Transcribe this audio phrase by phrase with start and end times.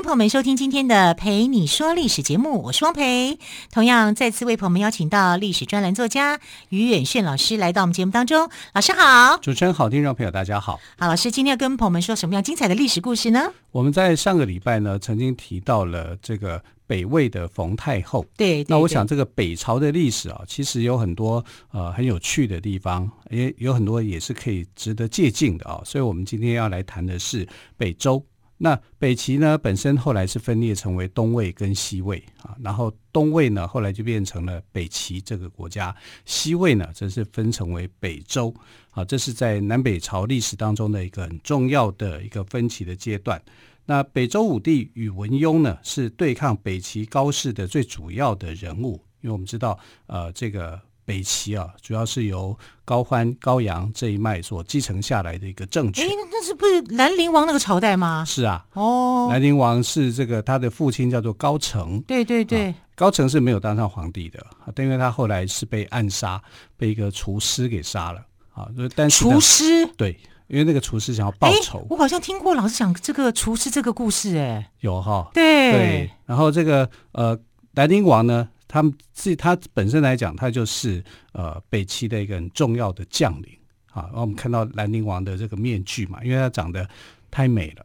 [0.00, 3.38] 迎朋友们收听今天的《陪你说历史》节目，我是汪培。
[3.70, 6.40] 同样再次为朋友们邀请到历史专栏作家
[6.70, 8.48] 于远炫老师来到我们节目当中。
[8.72, 10.80] 老师好，主持人好，听众朋友大家好。
[10.96, 13.52] 好，老师今天要跟朋友们说什么样精彩的历史故事呢？
[13.72, 18.24] 我们在上个礼拜呢，曾经提到了这个北魏的冯太后。
[18.38, 25.82] 对，对，对，那我想这个北朝的历史啊，其实有很多呃很有趣的地方，也有很多也是可以值得借鉴的啊。
[25.84, 28.24] 所以我们今天要来谈的是北周。
[28.62, 38.54] 那北齐呢，本身后来是分裂成为东魏跟西魏啊，然后东魏呢后来就变成了北齐这个国家，西魏呢则是分成为北周
[38.90, 43.40] 啊，这是在南北朝历史当中的一个很重要的一个分歧的阶段。
[43.86, 50.78] 那北周武帝宇文邕呢，是对抗北齐高氏的最主要的人物，因为我们知道，呃，这个。
[51.10, 56.06] 北齐啊，主要是由高欢、高阳这一脉所继承下来的一个政权。
[56.06, 58.24] 哎，那是不是兰陵王那个朝代吗？
[58.24, 62.00] 是啊，哦，兰陵王是这个他的父亲叫做高澄。
[62.02, 64.38] 对对对，啊、高澄是没有当上皇帝的，
[64.72, 66.40] 但因为他后来是被暗杀，
[66.76, 68.68] 被一个厨师给杀了啊。
[68.94, 70.16] 但是厨师对，
[70.46, 71.84] 因为那个厨师想要报仇。
[71.90, 76.10] 我好像听过老师讲这个厨师这个故事，哎，有哈、哦，对对。
[76.24, 77.36] 然后这个呃，
[77.74, 78.48] 兰陵王呢？
[78.72, 83.48] 他们自己他本身来讲，他就是呃北齐的一个很重要的将领
[83.90, 84.02] 啊。
[84.02, 86.88] 然后我们看到兰陵王的这个面具嘛，因为他长得
[87.32, 87.84] 太美了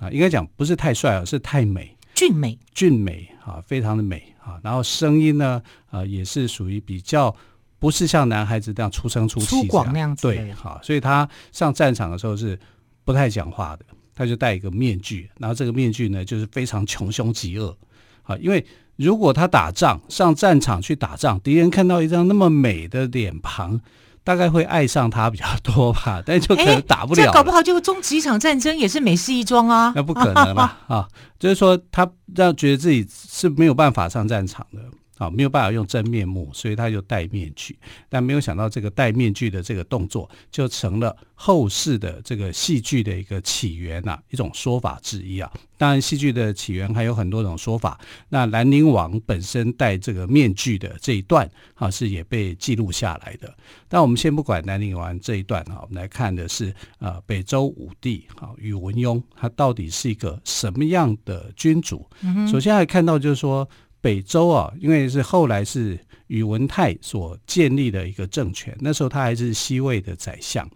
[0.00, 4.58] 啊，应该讲不是太帅啊，是太美，俊美，俊美啊，非常的美啊。
[4.60, 5.62] 然后声音呢，
[5.92, 7.32] 呃也是属于比较
[7.78, 12.58] 不是像男孩子这样粗声粗气粗犷那样子，对，好，所以他上战场的时候是
[13.04, 13.84] 不太讲话的，
[14.16, 17.78] 他就戴一个面具，然后这个面具呢就是非常穷凶极恶
[18.24, 18.66] 啊，因为。
[18.96, 23.80] 如果他打仗上战场去打仗，敌人看到一张那么美的脸庞，
[24.22, 27.24] 大概会爱上他比较多吧， 但就可能打不了。
[27.24, 29.92] 这搞不好就终极一场战争也是美事一桩啊！
[29.96, 30.78] 那不可能吧？
[30.88, 34.80] 啊，就是说他让觉得自己是没有办法上战场的。
[35.16, 37.78] 啊，没有办法用真面目，所以他就戴面具。
[38.08, 45.50] 但没有想到，这个戴面具的这个动作，就成了后世的这个戏剧的一个起源呐、啊，一种说法之一啊。
[45.76, 48.00] 当然，戏剧的起源还有很多种说法。
[48.28, 53.52] 那兰陵王本身戴这个面具的这一段，啊，是也被记录下来的。
[53.88, 62.08] 但我们先不管兰陵王这一段啊，我们来看的是呃北周武帝啊宇文邕，他到底是一个什么样的君主？
[62.22, 63.68] 嗯、首先来看到就是说。
[64.04, 70.68] 北周啊，因为是后来是宇文泰所建立的一个政权，那时候他还是西魏的宰相。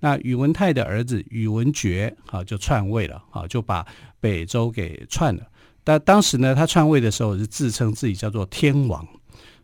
[0.00, 3.86] 那宇文泰的儿子宇文觉啊，就篡位了啊，就把
[4.18, 5.46] 北周给篡了。
[5.84, 9.06] 但当时呢，他篡位的时候是自称自己叫做天王，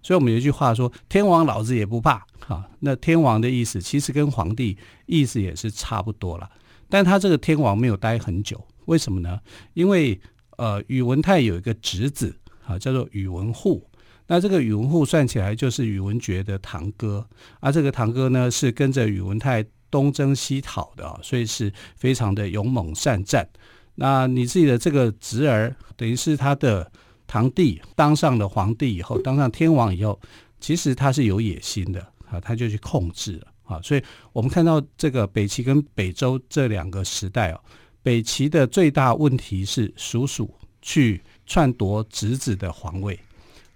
[0.01, 6.49] 所以我们有一句话说：“天王老子也不怕。”哈，那天王的意思其实跟皇帝意思也是差不多了。
[6.89, 9.41] 但他这个天王没有待很久，为什么呢？
[9.75, 10.21] 因为
[10.57, 12.33] 呃，宇文泰有一个侄子。
[12.69, 13.83] 啊，叫做宇文护。
[14.27, 17.27] 那这个宇文护算起来就是宇文觉的堂哥，
[17.61, 23.49] 而、这个堂哥呢是跟着宇文泰东征西讨的，所以是非常的勇猛善战。
[23.95, 26.93] 那你自己的这个侄儿，等于是他的
[27.27, 30.21] 堂弟当上了皇帝以后，当上天王以后，
[30.61, 32.01] 其实他是有野心的
[32.31, 33.81] 啊，他就去控制了啊。
[33.81, 34.03] 所以
[34.35, 37.61] 我们看到这个北齐跟北周这两个时代哦，
[38.03, 41.23] 北齐的最大问题是叔叔去。
[41.49, 43.19] 篡夺侄子的皇位，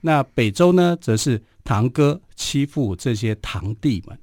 [0.03, 4.17] 那北周呢，则是堂哥欺负这些堂弟们。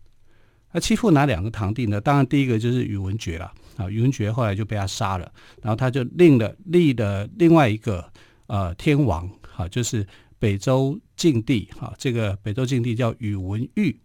[0.71, 1.99] 那欺负哪两个堂弟呢？
[1.99, 3.89] 当然，第一个就是宇文觉了啊。
[3.89, 5.29] 宇文觉后来就被他杀了，
[5.63, 8.07] 然后他就另了立了另外一个
[8.45, 10.05] 呃天王，哈，就是
[10.37, 13.95] 北周静帝，哈，这个北周静帝叫宇文毓。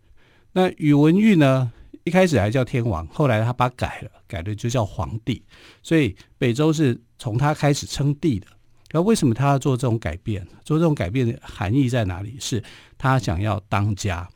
[0.52, 1.70] 那宇文毓呢，
[2.04, 5.42] 一开始还叫天王，后来他把改了，改了就叫皇帝。
[5.82, 8.46] 所以北周是从他开始称帝的。
[8.94, 10.46] 那为什么他要做这种改变？
[10.64, 12.36] 做这种改变的含义在哪里？
[12.38, 12.62] 是
[12.96, 14.28] 他想要当家，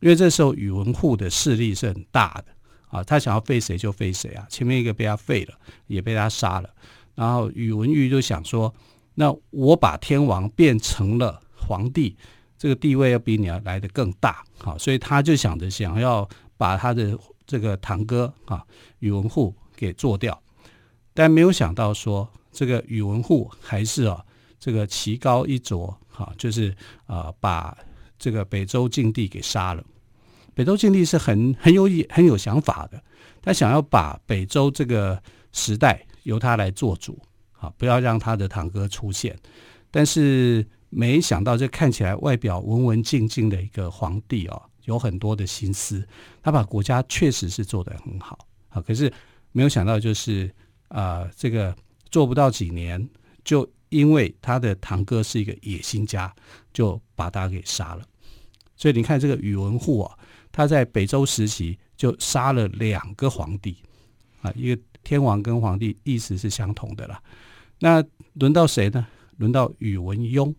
[0.00, 2.46] 因为这时候宇文护的势力是很大的
[2.88, 4.46] 啊，他想要废谁就废谁啊。
[4.48, 5.54] 前面一个被他废了，
[5.88, 6.70] 也被他杀了，
[7.14, 8.74] 然后宇文毓就想说：
[9.14, 12.16] 那我把天王变成了皇帝，
[12.56, 16.26] 这个地位要比你要来得更大，好，所以他就想着想要
[16.56, 17.14] 把他的
[17.46, 18.64] 这个堂哥啊
[19.00, 20.42] 宇文护给做掉，
[21.12, 22.26] 但没有想到说。
[22.58, 24.20] 这个宇文护还是啊，
[24.58, 26.74] 这个棋高一着，哈，就是
[27.06, 27.78] 啊，把
[28.18, 29.84] 这个北周静帝给杀了。
[30.56, 33.00] 北周静帝是很很有很有想法的，
[33.40, 35.22] 他想要把北周这个
[35.52, 37.16] 时代由他来做主，
[37.52, 39.38] 啊，不要让他的堂哥出现。
[39.92, 46.04] 但是没想到，这看起来外表文文静静的一个皇帝哦，有很多的心思。
[46.42, 48.36] 他把国家确实是做得很好，
[48.70, 49.12] 啊，可是
[49.52, 50.52] 没有想到，就是
[50.88, 51.72] 啊、这个
[52.10, 53.08] 做不到几年，
[53.44, 56.34] 就因为他的堂哥是一个野心家，
[56.72, 58.02] 就把他给杀了。
[58.76, 60.18] 所以你看，这个宇文护啊，
[60.52, 63.76] 他在北周时期就杀了两个皇帝，
[64.40, 67.20] 啊，一个天王跟皇帝意思是相同的啦。
[67.80, 69.06] 那轮到谁呢？
[69.36, 70.54] 轮到宇文邕，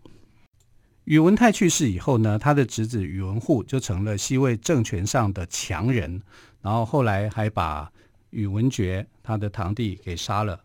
[1.04, 6.22] 宇文泰去世以后呢，他的侄子宇文护就成了西魏政权上的强人，
[6.62, 7.90] 然后后来还把
[8.30, 10.58] 宇文觉他的堂弟给杀了。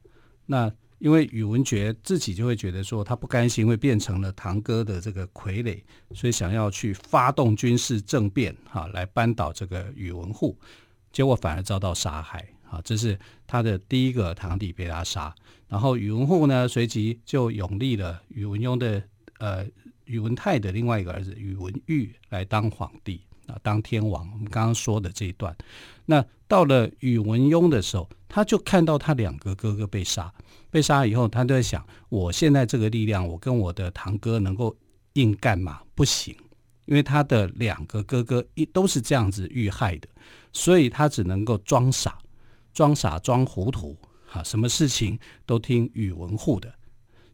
[0.45, 5.81] 那因为宇文觉自己就会觉得说他不甘心会变成了堂哥的这个傀儡，
[6.13, 10.57] 所以想要去发动军事政变，哈，来扳倒这个宇文护，
[11.11, 12.47] 结果反而遭到杀害。
[12.67, 15.33] 啊，这是他的第一个堂弟被他杀，
[15.67, 19.03] 然后宇文护呢，随即就拥立了宇文邕的
[19.37, 19.63] 呃
[20.05, 24.27] 宇文泰的另外一个儿子宇文毓来当皇帝啊，当天王。
[24.31, 25.55] 我们刚刚说的这一段，
[26.07, 30.33] 那到了宇文邕的时候，他就看到他两个哥哥被杀，
[30.69, 34.75] 被杀以后，他就在想，我现在这个力量，我跟我的堂哥能够
[35.13, 35.81] 硬干吗？
[35.95, 36.35] 不行，
[36.85, 40.07] 因为他的两个哥哥一都是这样子遇害的，
[40.53, 42.17] 所以他只能够装傻。
[42.73, 43.95] 装傻装糊涂，
[44.27, 46.75] 哈，什么事情都听宇文护的，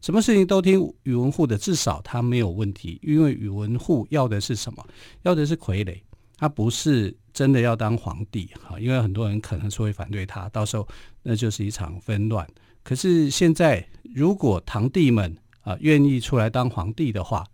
[0.00, 4.86] 什么事情都听宇文护的，至少他没有问题，因为宇文护要的是什么？
[5.22, 6.00] 要的是傀儡，
[6.42, 10.84] 他不是真的要当皇帝，哈，因为很多人可能是会反对他，到时候
[11.22, 12.44] 那就是一场纷乱。
[12.82, 17.46] 可是现在，如果堂弟们啊愿意出来当皇帝的话，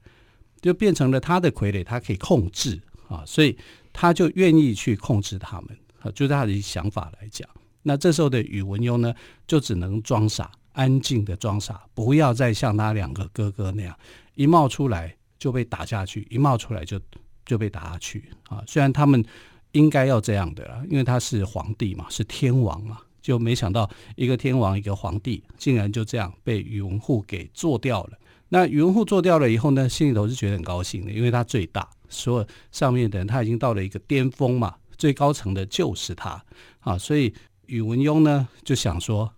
[0.63, 3.59] 就变成了他的傀儡，他可以控制啊，所以
[3.93, 7.47] 他就愿意去控制他们，啊，就他的想法来讲。
[7.83, 9.13] 那这时候的宇文邕呢，
[9.47, 13.95] 就只能装傻，安静的装傻，不要再像他两个哥哥那样，
[14.35, 16.99] 一冒出来就被打下去，一冒出来就
[17.49, 18.63] 就被打下去啊！
[18.69, 19.25] 虽然他们
[19.73, 28.19] 应该要这样的啦，因为他是皇帝嘛，是天王嘛，就没想到一个天王，一个皇帝，竟然就这样被宇文护给做掉了。
[28.51, 36.41] 那宇文护做掉了以后呢，心里头是觉得很高兴的，因为他最大，所有上面的人他已经到了一个巅峰嘛，最高层的就是他
[36.79, 37.35] 啊，所以。
[37.69, 39.31] 宇文邕呢就想说，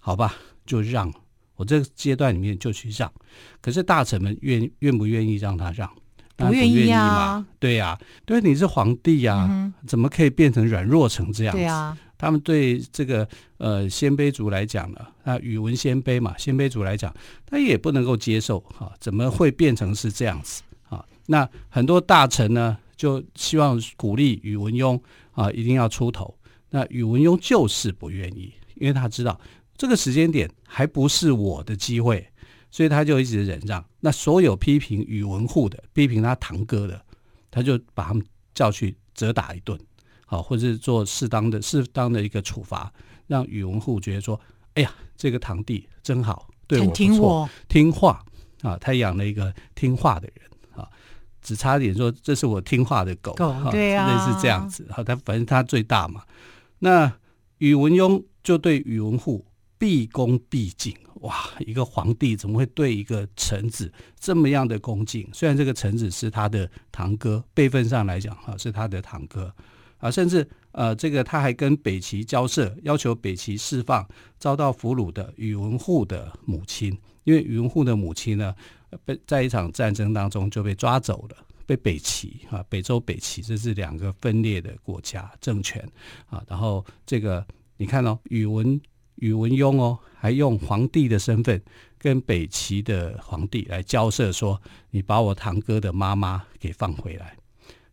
[0.00, 0.34] 好吧，
[0.64, 1.12] 就让
[1.54, 3.12] 我这个阶段里面就去让，
[3.60, 5.94] 可是大臣们愿愿不愿意让他让？
[6.36, 7.46] 不愿意嘛？
[7.58, 11.60] 对呀、啊，对，你是皇帝呀、啊嗯，怎么可以变成软弱成这样子？
[11.60, 13.26] 对啊，他们对这个
[13.58, 17.14] 呃鲜卑族来讲呢，那宇文鲜卑嘛，鲜卑族来讲，
[17.46, 21.04] 他也不能够接受哈、啊，怎么会变成是这样子啊？
[21.26, 25.00] 那很多大臣呢就希望鼓励宇文邕
[25.32, 26.34] 啊，一定要出头。
[26.70, 29.38] 那宇文邕就是不愿意，因为他知道
[29.76, 32.26] 这个时间点还不是我的机会，
[32.74, 33.84] 所以他就一直忍让。
[34.00, 37.00] 那所有批评宇文护的、批评他堂哥的，
[37.48, 39.78] 他就把他们叫去责打一顿，
[40.26, 42.92] 好，或者是做适当的、适当的一个处罚，
[43.28, 44.40] 让宇文护觉得说
[44.74, 48.24] ：“哎呀，这个堂弟真好，对我不错，听我，听话
[48.62, 50.90] 啊，他养了一个听话的人啊，
[51.40, 54.84] 只差点说这是我听话的狗，狗对啊，类似这样子。
[54.90, 56.24] 好，他反正他最大嘛。”
[56.80, 57.12] 那
[57.58, 59.46] 宇文邕就对宇文护
[59.84, 61.52] 毕恭毕敬，哇！
[61.58, 65.28] 一个皇帝怎么会对一个臣子这么样的恭敬？
[65.30, 69.54] 虽然这个臣子是他的堂哥，辈分上来讲，哈，是他的堂哥
[69.98, 78.54] 啊，甚至呃，这个他还跟北齐交涉，要求北齐释放遭到俘虏的宇文护的母亲，因为宇文护的母亲呢，
[79.04, 81.36] 被在一场战争当中就被抓走了。
[81.66, 85.86] 被北齐啊，北周北齐，这是两个分裂的国家政权
[86.24, 86.42] 啊。
[86.48, 88.80] 然后这个你看哦，宇文
[89.16, 91.62] 宇文邕哦，还用皇帝的身份
[91.98, 97.36] 跟北齐的皇帝来交涉，说你把我堂哥的妈妈给放回来，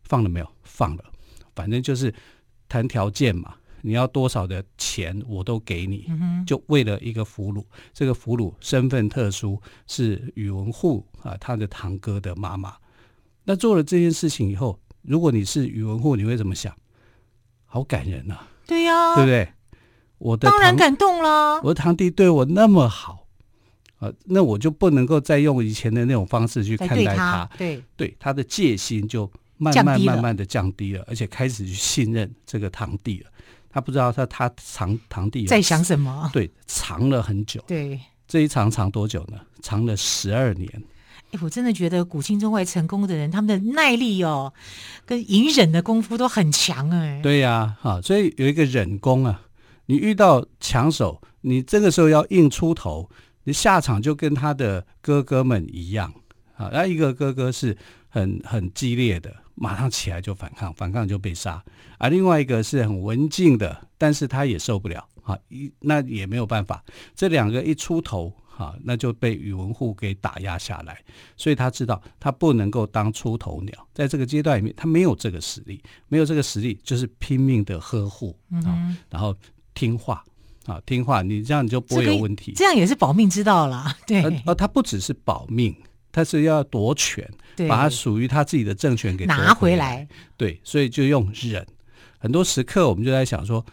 [0.04, 0.48] 放了没有？
[0.64, 1.04] 放了，
[1.56, 2.14] 反正就是
[2.68, 6.08] 谈条件嘛，你要多少的钱我都给你，
[6.46, 7.64] 就为了一个俘虏，
[7.94, 12.76] 这个俘虏身份特殊，是宇文护啊，他的堂哥的妈妈。
[13.44, 16.76] 那做了这件事情以后，如果你是宇文护，你会怎么想？
[17.66, 18.48] 好感人呐、啊！
[18.68, 19.54] 对呀，对不对？
[20.22, 21.60] 我的当然感动了。
[21.64, 23.26] 我的堂弟对我那么好，
[23.98, 27.50] 啊，那我就不能够再用以前的那种方式去看待他。
[27.58, 33.30] 对对，他的戒心就慢慢慢慢的降低了，而且开始去信任这个堂弟了。
[33.74, 36.30] 他不知道他他藏堂弟在想什么？
[36.32, 37.64] 对，藏了很久。
[37.68, 39.40] 对，这一藏藏多久呢？
[39.62, 40.70] 藏了十二年。
[41.32, 44.54] 哎，我真的觉得古今中外成功的人，他们的耐力哦，
[45.06, 47.22] 跟隐忍的功夫都很强哎。
[47.24, 49.42] 对呀，哈，所以有一个忍功啊，
[49.92, 53.10] 你遇到强手，你这个时候要硬出头，
[53.44, 56.14] 你下场就跟他的哥哥们一样
[56.56, 56.70] 啊。
[56.72, 61.62] 那一个哥哥是很很激烈的，马上起来就反抗，反抗就被杀；
[61.98, 66.82] 而另外一个是很文静的，但是他也受不了啊，一那也没有办法，
[67.14, 68.34] 这两个一出头。
[68.58, 70.96] 啊，那就被宇文护给打压下来，
[71.36, 79.36] 所以他知道他不能够当出头鸟，在这个阶段里面，他没有这个实力，没有这个实力，就是拼命的呵护啊，然后
[79.74, 80.24] 听话
[80.66, 83.96] 啊，听话，你这样你就不会有问题，这样也是保命之道啦。
[84.06, 85.76] 对，而他不只是保命，
[86.12, 87.28] 他是要夺权，
[87.68, 90.08] 把他属于他自己的政权给拿回来。
[90.38, 91.66] 对，所以就用忍。
[92.20, 93.66] 很多时刻，我们就在想说，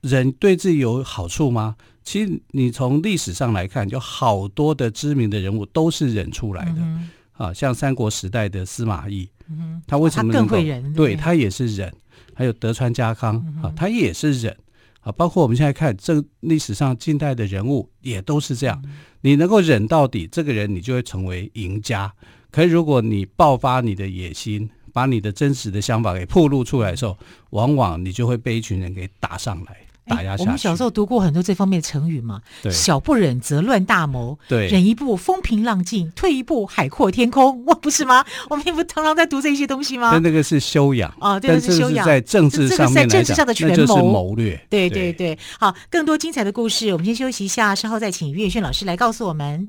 [0.00, 1.76] 忍对自己有好处吗？
[2.04, 11.92] 其实你从历史上来看，就好多的知名的人物都是忍出来的，嗯、啊，像三国时代的司马懿，嗯、他为什么更会忍，对，对他也是忍。
[12.34, 14.56] 还有德川家康、嗯、啊，他也是忍。
[15.02, 18.80] 啊，包括我们现在看这历史上近代的人物也都是这样。
[18.84, 22.12] 嗯、你能够忍到底，这个人你就会成为赢家。
[22.50, 27.16] 可是如果你爆发你的野心，把你的真实的想法给暴露出来的时候，
[27.50, 29.76] 往往你就会被一群人给打上来。
[30.06, 30.42] 打压下去。
[30.42, 38.24] 我们小时候读过很多这方面的成语嘛，对，小不忍则乱大谋，对，忍一步风平浪静，退一步海阔天空，哇，不是吗？
[38.50, 40.10] 我们不常常在读这些东西吗？
[40.12, 42.06] 但那个是修养啊，对，是修养。
[42.06, 44.60] 在政治上面来讲，这个在政治上的权谋，就是谋略。
[44.68, 49.68] 对对对，好，更多精彩的故事，我们先休息一下，稍后再请于远炫老师来告诉我们。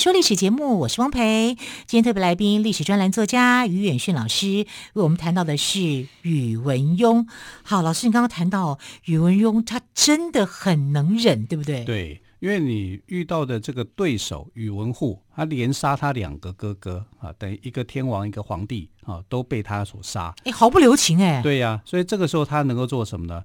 [0.00, 1.54] 说历史节目，我是汪培。
[1.86, 7.26] 今天特别来宾，历史专栏作家于远逊老师为我们谈到的是宇文邕。
[7.62, 11.84] 好，老师，你刚刚谈到宇文邕，他真的很能忍，对不对？
[11.84, 20.34] 对，因为你遇到的这个对手宇文护，他连杀他两个哥哥啊，等于一个天王，一个皇帝啊，都被他所杀。
[20.44, 21.42] 哎，毫不留情哎。
[21.42, 23.44] 对呀、啊，所以这个时候他能够做什么呢？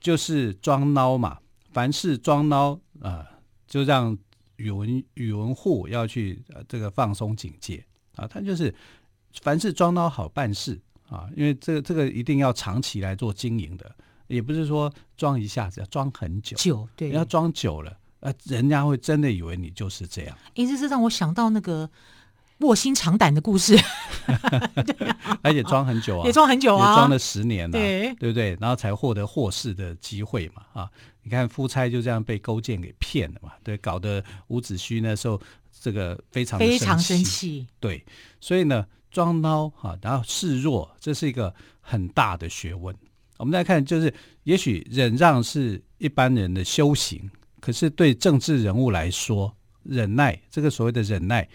[0.00, 1.38] 就是装孬嘛，
[1.72, 3.26] 凡事装孬啊，
[3.66, 4.16] 就让。
[4.58, 7.84] 宇文宇文护要去呃这个放松警戒
[8.14, 8.72] 啊，他就是
[9.42, 13.90] 凡事装到好办事啊，因为这个这个一定要长期来做经营的，
[14.26, 20.36] 也不是说装一下子，要装很久，久对，要装久了，呃，人家会真的以为你就是这样。
[20.56, 21.88] 哎，这是让我想到那个
[22.60, 23.76] 卧薪尝胆的故事，
[24.26, 28.56] 对啊、而且装很久啊，也装很久啊，也装了十年了、啊，对对不对？
[28.60, 30.90] 然后才获得获释的机会嘛，啊。
[31.22, 33.52] 你看夫差就这样被勾践给骗了嘛？
[33.62, 35.38] 对，搞得伍子胥那时候
[35.78, 37.66] 这个非常非常生气。
[37.78, 38.02] 对，
[38.40, 42.96] 所以呢，装孬哈，然后示弱，这是一个很大的学问。
[43.36, 44.12] 我们再看，就是
[44.44, 51.46] 也许忍让是一般人的修行，可是对政治人物来说，忍耐这个所谓的忍耐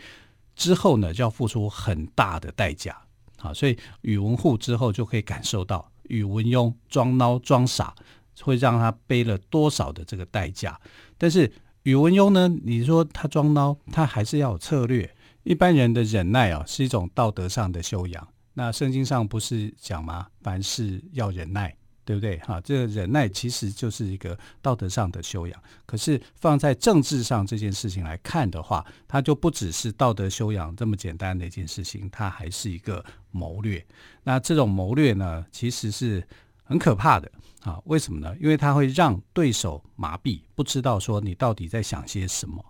[0.55, 2.97] 之后呢，就要付出很大的代价。
[3.37, 7.93] 好，所以宇文护之后就可以感受到宇文邕装孬装傻。
[8.41, 10.75] 会让他背了多少的这个代价？
[11.19, 11.49] 但是
[11.83, 12.49] 宇文邕呢？
[12.63, 15.07] 你说他装孬，他还是要有策略。
[15.43, 18.27] 一般人的忍耐啊，是一种道德上的修养。
[18.55, 20.25] 那圣经上不是讲吗？
[20.41, 22.37] 凡事要忍耐，对不对？
[22.39, 25.63] 哈，这个忍耐其实就是一个道德上的修养。
[25.85, 33.85] 可是放在政治上这件事情来看的话，它就不只是道德修养这么简单的一件事情，它还是一个谋略。
[34.23, 36.25] 那这种谋略呢，其实是
[36.63, 37.31] 很可怕的。
[37.61, 38.35] 啊，为什么呢？
[38.41, 42.61] 因为它会让对手麻痹，不知道说你到底在想些什么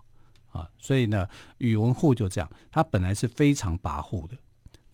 [0.52, 0.70] 啊。
[0.78, 1.26] 所以呢，
[1.58, 4.36] 宇文护就这样，他本来是非常跋扈的，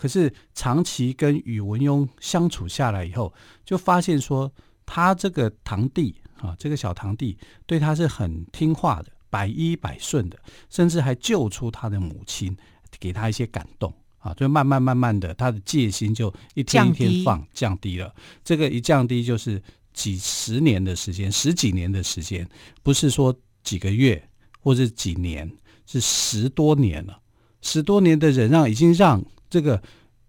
[0.01, 3.31] 可是长期跟宇文邕相处下来以后，
[3.67, 4.51] 就发现说
[4.87, 10.39] 他这个堂弟啊，这个小堂弟对他是很听话的，百依百顺的，
[10.71, 12.57] 甚至还救出他的母亲，
[12.99, 13.93] 给他一些感动。
[14.21, 18.15] 啊，就慢慢慢慢的，他的戒心就一天一天放降低，了。
[18.43, 22.49] 这个一降低，就是几十年的时间，十几年的时间，
[22.83, 24.27] 不是说几个月
[24.61, 25.51] 或者几年，
[25.85, 27.21] 是十多年了。
[27.61, 29.83] 十多年的忍让，已经让这个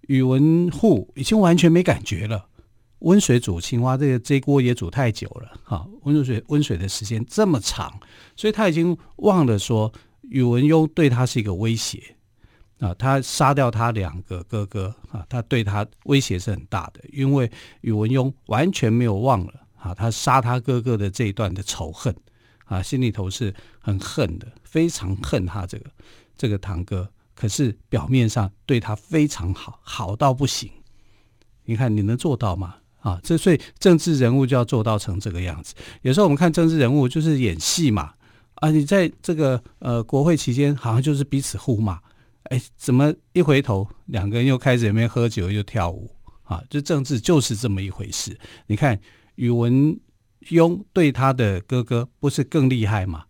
[0.08, 2.48] 宇文护已经完全没感觉了。
[3.00, 8.00] 温水煮青蛙，这个这锅也煮太久了，哈，温水温水的时间这么长，
[8.36, 12.16] 所以他已经忘了说宇文邕对他是一个威胁
[12.78, 17.50] 啊，他杀掉他两个哥哥啊，他对他威胁是很大的，因为
[17.82, 22.16] 宇文邕完全没有忘了啊，他杀他哥哥的这一段的仇恨
[22.66, 25.90] 啊，心里头是很恨的，非常恨他这个
[26.38, 30.70] 这个堂哥，可是表面上对他非常好，好到不行，
[31.66, 32.76] 你看你能做到吗？
[33.00, 35.74] 啊，这所以政治人物就要做到成这个样子。
[36.04, 38.14] 有时候我们看政治人物就是演戏嘛，
[38.56, 42.00] 啊，你在这个呃国会期间好像就是彼此互骂，
[42.44, 46.62] 哎，怎么一回头两个人又开始里面喝酒又跳舞啊？
[46.70, 48.38] 就政治就是这么一回事。
[48.68, 49.00] 你看
[49.34, 50.00] 宇文
[50.42, 53.24] 邕对他的哥哥不是更厉害吗？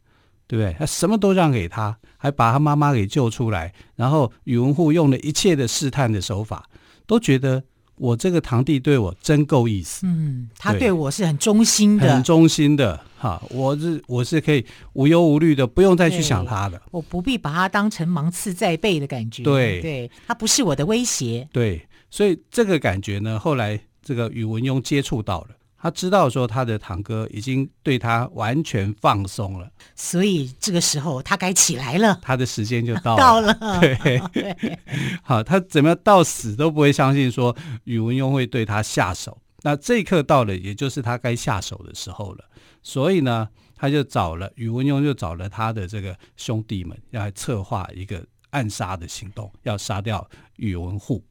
[0.52, 0.76] 对不对？
[0.78, 6.70] 他什么都让给他，还把他妈妈给救出来，然后宇文护用了一切的试探的手法，
[7.08, 7.64] 都觉得。
[7.98, 13.40] 我这个堂弟对我真够意思，嗯，他对我是很忠心的，很忠心的哈。
[13.52, 19.44] 我是我是可以无忧无虑的，不用再去想他的，我不必把他当成芒刺在背的感觉。
[19.44, 21.48] 对，对，他不是我的威胁。
[21.54, 25.50] 对，所以这个感觉呢，后来这个宇文邕接触到了。
[25.82, 32.20] 他知道说他的堂哥已经对他完全放松了，所以这个时候他该起来了。
[32.22, 33.22] 他的时间就到了。
[33.22, 34.78] 到了，对，
[35.24, 39.42] 好，他怎么样到死都不会相信说宇文邕会对他下手。
[39.64, 42.46] 那这一刻到了，也就是他该下手的时候了。
[42.84, 51.24] 所以呢，他就找了宇文邕，就找了他的这个兄弟们，要来策划一个暗杀的行动，要杀掉宇文护。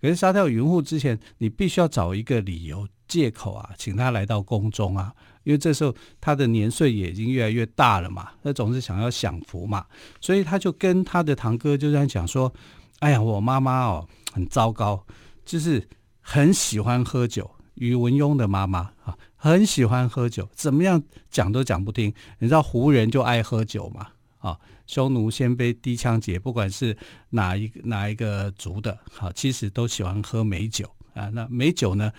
[0.00, 2.88] 可是杀掉宇文护之前，你必须要找一个理由。
[3.12, 5.12] 借口啊，请他来到宫中啊，
[5.44, 9.84] 因为这时候他的年岁也已经越来越大了嘛，他总是想要享福嘛，
[10.18, 12.50] 所以他就跟他的堂哥就这样讲说
[13.00, 15.04] ：“哎呀，我妈妈哦很糟糕，
[15.44, 15.86] 就是
[16.22, 17.50] 很喜欢喝酒。
[17.74, 22.10] 宇文邕的妈妈啊，很喜欢喝酒，怎么样讲都讲不听。
[22.38, 24.08] 你知道胡人就爱喝酒嘛？
[24.38, 26.96] 啊，匈奴、鲜卑、氐羌、羯，不管是
[27.28, 32.12] 哪一哪一个族的，好，其实都喜欢喝美酒。”啊，那美酒呢？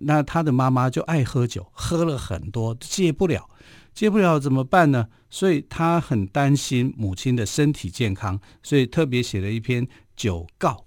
[0.00, 3.48] 那他的妈妈就爱喝酒，喝了很多，戒不了，
[3.92, 5.08] 戒不了怎么办呢？
[5.28, 9.86] 所以他很担心母亲的身体健康，所以特别写了一篇
[10.16, 10.84] 酒告。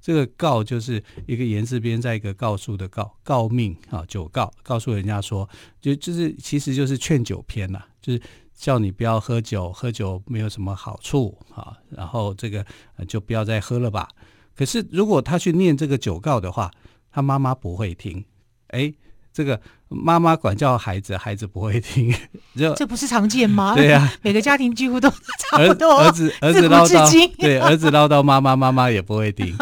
[0.00, 5.48] 这个告就是一个言字边，在一个告诉的告，告命啊，酒告，告诉人家说，
[5.80, 8.22] 就就是其实就是劝酒篇呐，就是
[8.54, 12.64] 叫你不要喝酒，喝酒没有什么好处啊，然后这个
[13.08, 14.08] 就不要再喝了吧。
[14.54, 16.70] 可是如果他去念这个酒告的话，
[17.16, 18.22] 他妈妈不会听，
[18.66, 18.92] 哎，
[19.32, 22.14] 这个妈妈管教孩子，孩子不会听，
[22.54, 23.74] 这这不是常见吗？
[23.74, 25.98] 对呀、啊， 每个家庭几乎都差不多。
[25.98, 29.56] 儿子儿子唠叨， 对，儿子唠叨，妈妈妈妈也不会听，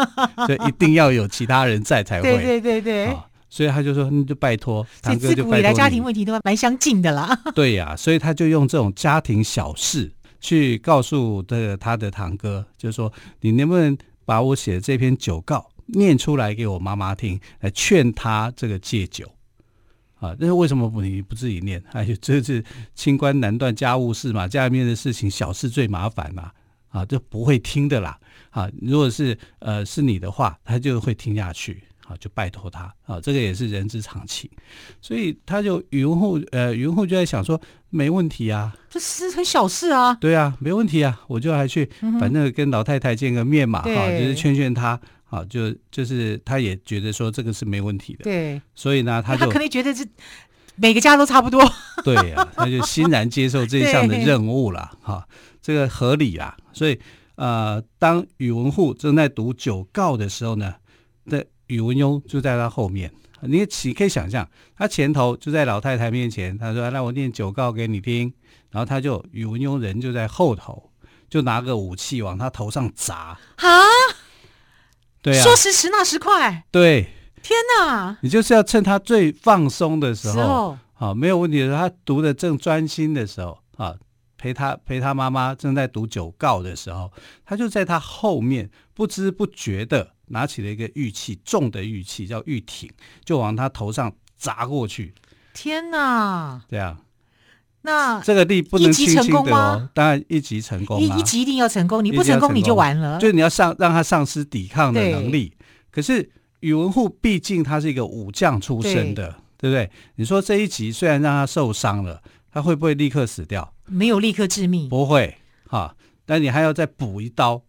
[0.45, 2.23] 所以一定要有其他人在才会。
[2.23, 5.35] 对对对对、哦，所以他就说，那就拜托堂哥，就拜托你。
[5.35, 7.33] 自古以来家庭问题都蛮相近的啦。
[7.55, 15.69] 对呀、啊，所以他就用这种家庭小事去告诉这个他的堂哥，就是说，你能不能把我写的这篇酒告。
[15.87, 19.31] 念出来给我妈妈听，来劝她这个戒酒
[20.19, 20.35] 啊！
[20.39, 21.83] 那为什么不你不自己念？
[21.93, 22.63] 哎，这是
[22.95, 26.51] 清官难断家务事嘛，家里面的事情小事最麻烦嘛，
[26.89, 28.17] 啊，就不会听的啦
[28.49, 28.69] 啊！
[28.81, 34.49] 如果是呃是你的话，他就会听下去啊，就拜托他啊，这个也是人之常情，
[35.01, 41.87] 所以他就宇文护呃宇文护就在想说，没问题啊，这是很小事啊，对啊，没问题啊，我就还去，
[42.19, 44.99] 反正跟老太太见个面嘛，哈、就是劝劝他。
[45.25, 50.05] 好，就就是他也觉得说这个是没问题的，对，所以呢，他就他可能觉得这
[50.75, 51.61] 每个家都差不多，
[52.05, 55.27] 对呀、啊，他就欣然接受这一项的任务了，哈，
[55.61, 56.55] 这个合理啊。
[56.71, 56.99] 所以
[57.35, 60.75] 呃，当宇文护正在读九告的时候呢，
[61.23, 63.11] 那宇文邕就在他后面，
[63.41, 68.31] 你你可以想象，他前头就在老太太面前，他说：“让我念九告给你听。”
[68.69, 70.91] 然后他就宇文邕人就在后头，
[71.29, 73.67] 就拿个武器往他头上砸啊。
[75.25, 77.09] 对啊，说时迟那时快，对，
[77.41, 78.15] 天哪！
[78.21, 83.99] 你就是要趁他最放松的时候，好、哦，没有问题的时候，他读的正专心的时候，啊、哦，
[84.37, 87.11] 陪他陪他妈妈正在读九告的时候，
[87.43, 92.87] 他就在他后面不知不觉的拿起了一个玉器，重的玉器叫玉挺，
[93.23, 95.15] 就往他头上砸过去。
[95.55, 96.61] 天哪！
[96.69, 96.95] 这样。
[97.85, 103.19] 那这个力不能轻轻的哦，当然一级成功，一一级一定要成功，你不成功你就完了。
[103.19, 105.53] 就你要上让他丧失抵抗的能力。
[105.91, 109.27] 可是宇文护毕竟他是一个武将出身的，
[109.59, 109.89] 对，对不对？
[110.15, 112.21] 你说这一级虽然让他受伤了，
[112.51, 113.73] 他会不会立刻死掉？
[113.85, 115.95] 没有立刻致命，不会哈。
[116.25, 117.61] 但你还要再补一刀。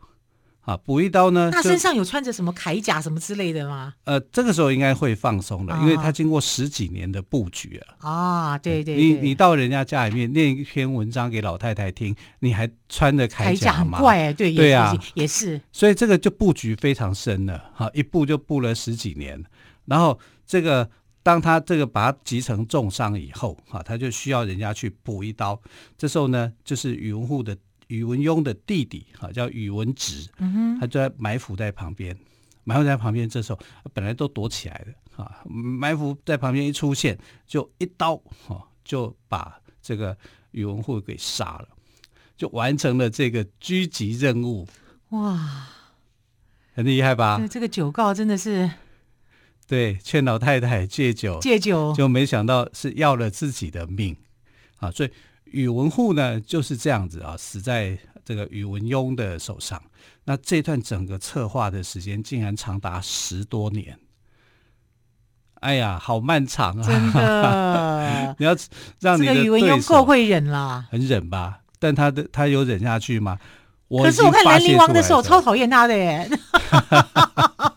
[0.66, 1.48] 啊，补一刀呢？
[1.52, 3.94] 他身上有穿着什么铠甲什么之类的吗？
[4.02, 7.94] 呃，这个时候应该会放松了，哦、因为他经过十几年的布局啊。
[8.00, 13.98] 啊、哦，对对，对，你你到人家家里面念一篇文章给老太太听，你还穿着铠甲吗？
[13.98, 15.60] 很怪哎，对对啊，也是。
[15.70, 19.40] 所以这个就布局非常深了，哈，一布就布了十几年。
[19.84, 20.90] 然后这个
[21.22, 25.62] 当他这个把他击成重伤以后，哈，他就需要人家去补一刀。
[25.96, 27.56] 这时候呢，就是宇文护的。
[27.88, 30.28] 宇文邕的弟弟啊，叫宇文直，
[30.80, 32.16] 他就在埋伏在旁边，
[32.64, 33.28] 埋伏在旁边。
[33.28, 33.58] 这时候
[33.92, 40.16] 本来都躲起来的啊，埋伏在旁边一出现，就一刀哈，就把这个
[40.50, 41.68] 宇文护给杀了，
[42.36, 44.66] 就完成了这个狙击任务。
[45.10, 45.68] 哇，
[46.74, 47.46] 很厉害吧？
[47.48, 48.68] 这个酒告真的是，
[49.68, 54.16] 对，劝老太太戒酒，戒酒，就没想到是要了自己的命
[54.78, 55.10] 啊，所以。
[55.52, 59.82] 宇文护呢就是这样子啊，死在这个宇文邕的手上。
[60.24, 63.98] 那这段整个策划的时间竟然长达十多年，
[65.60, 66.82] 哎呀，好漫长啊！
[66.82, 68.56] 真的， 你要
[69.00, 71.60] 让你的宇文邕够会忍啦，很忍吧？
[71.78, 73.38] 但他的他有忍下去吗？
[73.88, 76.28] 可是我看兰陵王的时候，超讨厌他的耶。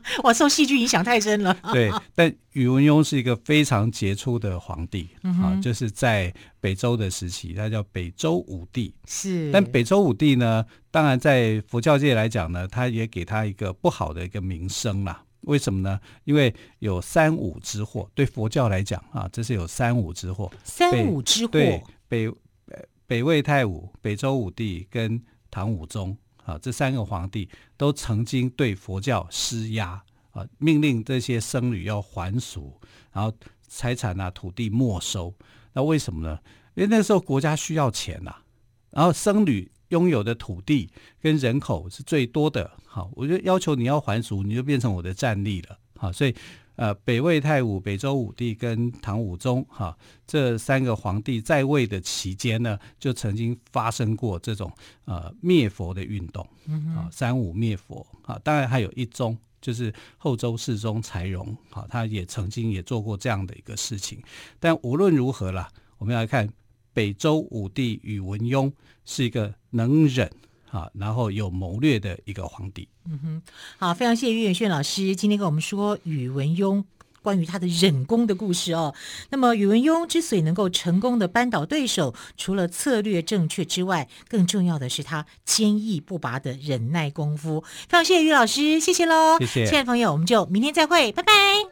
[0.22, 1.56] 我受戏剧影响太深了。
[1.72, 8.94] 对，但宇文邕是一个非常杰出的皇帝、嗯、啊，就是在北周的时期，他叫北周武帝。
[9.06, 15.24] 是，但北周武帝呢，当然在佛教界来讲呢，他也给他一个不好的一个名声啦。
[15.42, 15.98] 为什么呢？
[16.24, 18.08] 因为有三武之祸。
[18.14, 20.50] 对佛教来讲啊，这是有三武之祸。
[20.62, 22.30] 三武之祸，对，北
[23.06, 26.16] 北魏太武、北周武帝跟唐武宗。
[26.44, 30.02] 啊，这三个皇帝都曾经对佛教施压
[30.32, 32.80] 啊，命令这些僧侣要还俗，
[33.12, 33.32] 然后
[33.68, 35.34] 财产啊、土地没收。
[35.72, 36.38] 那为什么呢？
[36.74, 38.42] 因为那时候国家需要钱呐、啊，
[38.90, 42.70] 然后僧侣拥有的土地跟人口是最多的。
[42.84, 45.78] 好，我就要求你要还俗，你就变成我的战力了。
[45.96, 46.34] 好，所以。
[46.76, 54.72] 呃，北魏太武、北周武帝跟唐武宗，哈、啊，这三个皇帝在位的期间呢，就曾经发生过这种
[55.04, 56.46] 呃灭佛的运动，
[56.96, 64.22] 啊，三武灭佛，啊，当然还有一宗，就是后周世宗柴荣，啊，他也曾经也做过这样的一个事情。
[64.58, 66.48] 但无论如何啦，我们要来看
[66.94, 68.72] 北周武帝宇文邕
[69.04, 70.30] 是一个能忍。
[70.72, 72.88] 啊，然后有谋略的一个皇帝。
[73.04, 73.42] 嗯哼，
[73.78, 76.82] 好，非常谢谢于远炫老师今天跟我们说宇文邕
[77.22, 78.94] 关于他的忍功的故事哦。
[79.30, 87.62] 那么宇文邕之所以能够成功的扳倒对手，除了策略正确之外，更重要的是他坚毅不拔的忍耐功夫。
[87.88, 91.71] 非常谢谢于老师，谢谢喽，谢谢，亲爱的朋友，我们就明天再会，拜拜。